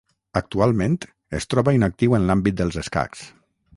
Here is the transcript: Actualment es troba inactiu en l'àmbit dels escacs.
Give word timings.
Actualment 0.39 0.95
es 1.39 1.47
troba 1.53 1.75
inactiu 1.79 2.17
en 2.21 2.27
l'àmbit 2.31 2.59
dels 2.63 2.81
escacs. 2.85 3.23